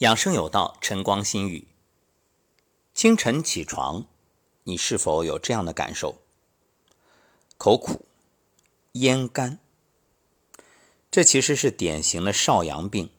[0.00, 1.68] 养生有道，晨光心语。
[2.94, 4.06] 清晨起床，
[4.62, 6.22] 你是否有这样的感受？
[7.58, 8.06] 口苦、
[8.92, 9.58] 咽干，
[11.10, 13.10] 这其实是典型的少阳病，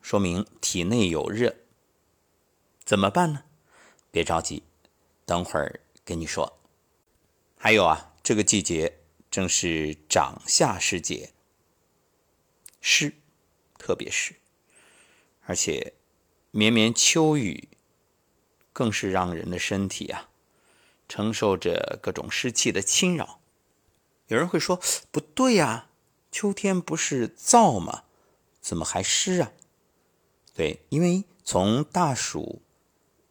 [0.00, 1.54] 说明体内有热。
[2.82, 3.44] 怎么办呢？
[4.10, 4.62] 别着急，
[5.26, 6.58] 等会儿跟你说。
[7.58, 11.34] 还有啊，这个季节正是长夏时节，
[12.80, 13.12] 湿，
[13.76, 14.36] 特别湿，
[15.44, 15.92] 而且。
[16.54, 17.70] 绵绵秋雨，
[18.74, 20.28] 更是让人的身体啊
[21.08, 23.40] 承受着各种湿气的侵扰。
[24.26, 24.78] 有人会说
[25.10, 25.88] ：“不对呀，
[26.30, 28.04] 秋天不是燥吗？
[28.60, 29.52] 怎么还湿啊？”
[30.52, 32.60] 对，因为从大暑、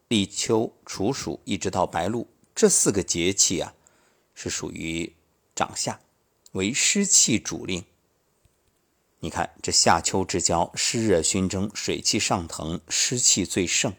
[0.07, 3.75] 立秋、处暑一直到白露这四个节气啊，
[4.33, 5.15] 是属于
[5.53, 5.99] 长夏，
[6.53, 7.85] 为湿气主令。
[9.23, 13.93] 你看，这夏秋之交，湿热熏蒸，水气上腾，湿气最盛，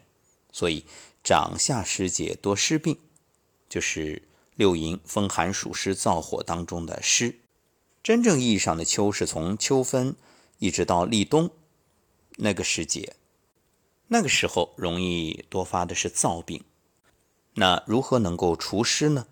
[0.51, 0.85] 所以
[1.23, 2.99] 长夏时节多湿病，
[3.69, 7.39] 就是六淫风寒暑湿燥火当中的湿。
[8.03, 10.17] 真正意义上的秋，是从秋分
[10.59, 11.49] 一直到立冬
[12.35, 13.15] 那个时节，
[14.09, 16.65] 那个时候容易多发的是燥病。
[17.53, 19.27] 那如何能够除湿呢？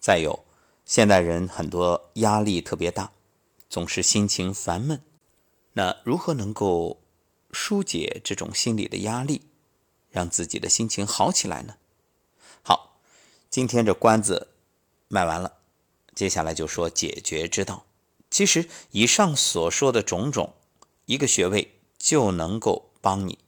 [0.00, 0.44] 再有，
[0.84, 3.12] 现代人很多压力特别大，
[3.68, 5.00] 总是心情烦闷。
[5.72, 7.00] 那如何能够
[7.52, 9.42] 疏解这种心理的压力，
[10.10, 11.76] 让自己的心情好起来呢？
[12.62, 13.00] 好，
[13.48, 14.48] 今天这关子
[15.08, 15.58] 卖完了，
[16.14, 17.86] 接下来就说解决之道。
[18.30, 20.54] 其实以上所说的种种，
[21.06, 23.38] 一个穴位就能够帮你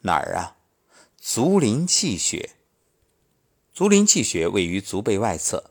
[0.00, 0.56] 哪儿啊？
[1.18, 2.50] 足临气穴。
[3.74, 5.70] 足临气穴位于足背外侧，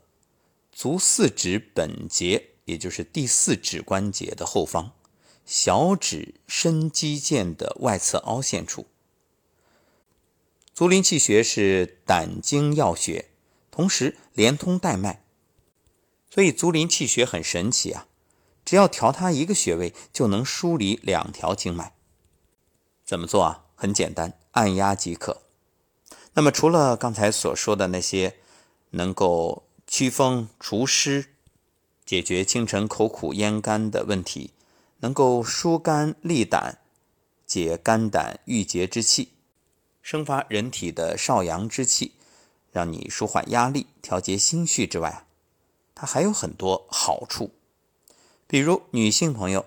[0.71, 4.93] 足四指本节，也就是第四指关节的后方。
[5.47, 8.85] 小指深肌腱的外侧凹陷处，
[10.73, 13.29] 足临气穴是胆经要穴，
[13.71, 15.23] 同时连通带脉，
[16.29, 18.07] 所以足临气穴很神奇啊！
[18.65, 21.93] 只要调它一个穴位，就能梳理两条经脉。
[23.05, 23.63] 怎么做啊？
[23.73, 25.43] 很简单，按压即可。
[26.33, 28.35] 那么除了刚才所说的那些
[28.89, 31.29] 能够祛风除湿、
[32.05, 34.51] 解决清晨口苦咽干的问题。
[34.99, 36.79] 能够疏肝利胆，
[37.45, 39.33] 解肝胆郁结之气，
[40.01, 42.13] 生发人体的少阳之气，
[42.71, 45.25] 让你舒缓压力、调节心绪之外，
[45.93, 47.51] 它还有很多好处。
[48.47, 49.65] 比如女性朋友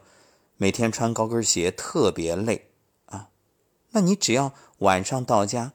[0.56, 2.70] 每天穿高跟鞋特别累
[3.06, 3.30] 啊，
[3.90, 5.72] 那你只要晚上到家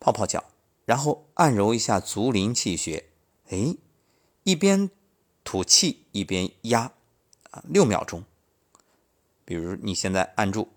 [0.00, 0.44] 泡泡脚，
[0.84, 3.10] 然后按揉一下足临气穴，
[3.50, 3.76] 哎，
[4.44, 4.90] 一边
[5.44, 6.92] 吐气一边压
[7.50, 8.24] 啊，六秒钟。
[9.48, 10.68] 比如你现在按住，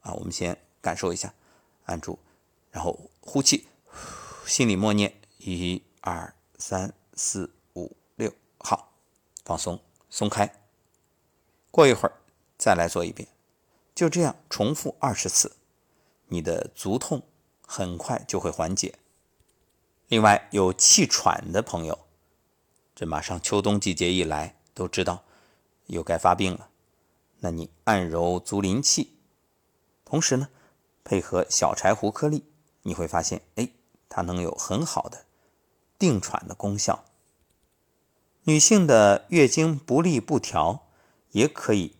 [0.00, 1.34] 啊，我们先感受一下，
[1.84, 2.18] 按住，
[2.70, 3.68] 然后呼气，
[4.46, 8.94] 心里默念一二三四五六，好，
[9.44, 10.50] 放松，松开。
[11.70, 12.16] 过一会儿
[12.56, 13.28] 再来做一遍，
[13.94, 15.56] 就这样重复二十次，
[16.28, 17.22] 你的足痛
[17.60, 18.94] 很快就会缓解。
[20.06, 22.06] 另外有气喘的朋友，
[22.94, 25.24] 这马上秋冬季节一来，都知道
[25.88, 26.70] 又该发病了。
[27.40, 29.18] 那你按揉足临气，
[30.04, 30.48] 同时呢，
[31.04, 32.44] 配合小柴胡颗粒，
[32.82, 33.68] 你会发现，哎，
[34.08, 35.26] 它能有很好的
[35.98, 37.04] 定喘的功效。
[38.44, 40.88] 女性的月经不利不调，
[41.30, 41.96] 也可以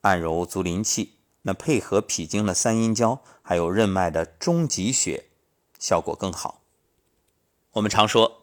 [0.00, 5.28] 按揉足临气，那配合脾经的三阴交，还有任脉的中极穴，
[5.78, 6.62] 效果更好。
[7.72, 8.42] 我们常说，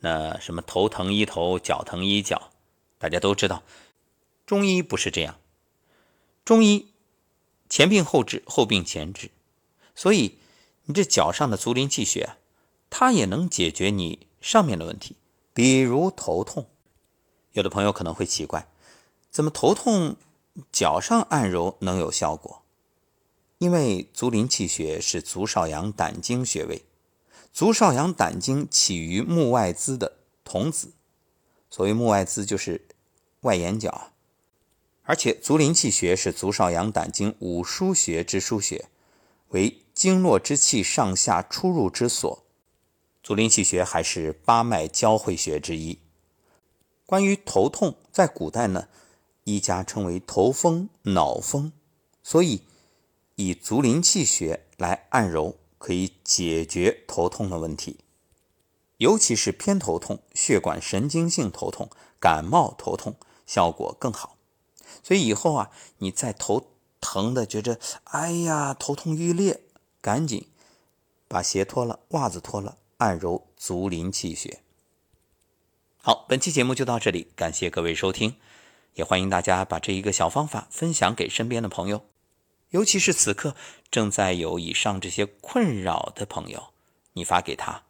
[0.00, 2.50] 那什么头疼医头，脚疼医脚，
[2.98, 3.62] 大家都知道，
[4.46, 5.36] 中医不是这样。
[6.48, 6.94] 中医
[7.68, 9.30] 前病后治，后病前治，
[9.94, 10.38] 所以
[10.84, 12.38] 你这脚上的足临气血，
[12.88, 15.16] 它也能解决你上面的问题，
[15.52, 16.70] 比如头痛。
[17.52, 18.66] 有的朋友可能会奇怪，
[19.30, 20.16] 怎么头痛
[20.72, 22.62] 脚上按揉能有效果？
[23.58, 26.86] 因为足临气血是足少阳胆经穴位，
[27.52, 30.92] 足少阳胆经起于目外眦的童子，
[31.68, 32.88] 所谓目外眦就是
[33.42, 34.12] 外眼角。
[35.08, 38.90] 而且足临气穴是足少阳胆经五腧穴之腧穴，
[39.48, 42.44] 为经络之气上下出入之所。
[43.22, 45.98] 足临气穴还是八脉交汇穴之一。
[47.06, 48.88] 关于头痛，在古代呢，
[49.44, 51.72] 医家称为头风、脑风，
[52.22, 52.64] 所以
[53.36, 58.00] 以足临气穴来按揉，可以解决头痛的问题。
[58.98, 61.88] 尤其是偏头痛、血管神经性头痛、
[62.20, 63.16] 感冒头痛，
[63.46, 64.36] 效果更好。
[65.02, 66.70] 所以以后啊，你再头
[67.00, 69.60] 疼的觉着，哎呀，头痛欲裂
[70.00, 70.48] 赶紧
[71.26, 74.60] 把鞋脱了，袜子脱了，按揉足临气血。
[76.00, 78.36] 好，本期节目就到这里，感谢各位收听，
[78.94, 82.04] 也欢迎大家把这一个小方法分享给身边的朋友，
[82.70, 83.54] 尤其是此刻
[83.90, 86.72] 正在有以上这些困扰的朋友，
[87.12, 87.82] 你发给他，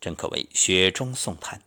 [0.00, 1.62] 真可谓雪中送炭。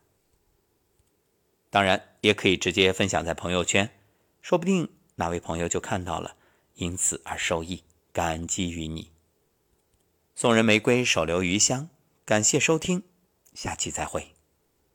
[1.69, 3.91] 当然，也可以直接分享在朋友圈，
[4.41, 6.35] 说不定哪位朋友就看到了，
[6.75, 9.11] 因此而受益，感激于你。
[10.35, 11.89] 送人玫瑰，手留余香，
[12.25, 13.03] 感谢收听，
[13.53, 14.33] 下期再会。